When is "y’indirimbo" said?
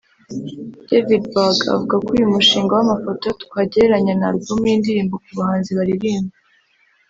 4.69-5.15